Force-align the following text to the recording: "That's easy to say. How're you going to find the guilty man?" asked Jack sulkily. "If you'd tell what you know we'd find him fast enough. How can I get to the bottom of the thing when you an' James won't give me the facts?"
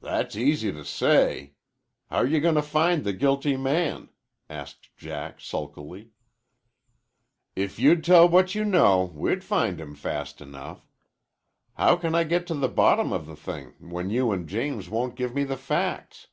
"That's 0.00 0.36
easy 0.36 0.70
to 0.70 0.84
say. 0.84 1.54
How're 2.08 2.24
you 2.24 2.38
going 2.38 2.54
to 2.54 2.62
find 2.62 3.02
the 3.02 3.12
guilty 3.12 3.56
man?" 3.56 4.10
asked 4.48 4.90
Jack 4.96 5.40
sulkily. 5.40 6.12
"If 7.56 7.76
you'd 7.76 8.04
tell 8.04 8.28
what 8.28 8.54
you 8.54 8.64
know 8.64 9.06
we'd 9.12 9.42
find 9.42 9.80
him 9.80 9.96
fast 9.96 10.40
enough. 10.40 10.86
How 11.74 11.96
can 11.96 12.14
I 12.14 12.22
get 12.22 12.46
to 12.46 12.54
the 12.54 12.68
bottom 12.68 13.12
of 13.12 13.26
the 13.26 13.34
thing 13.34 13.74
when 13.80 14.08
you 14.08 14.32
an' 14.32 14.46
James 14.46 14.88
won't 14.88 15.16
give 15.16 15.34
me 15.34 15.42
the 15.42 15.56
facts?" 15.56 16.28